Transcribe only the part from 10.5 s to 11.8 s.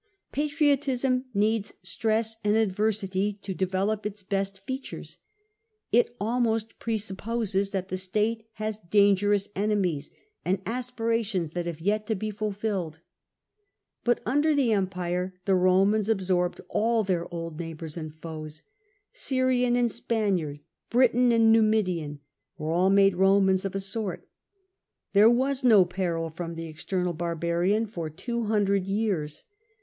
aspirations that have